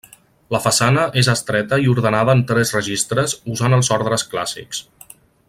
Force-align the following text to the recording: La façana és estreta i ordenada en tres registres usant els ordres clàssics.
La 0.53 0.59
façana 0.61 1.03
és 1.21 1.29
estreta 1.33 1.79
i 1.83 1.91
ordenada 1.91 2.35
en 2.37 2.41
tres 2.53 2.73
registres 2.79 3.37
usant 3.57 3.79
els 3.79 3.93
ordres 3.99 4.27
clàssics. 4.33 4.83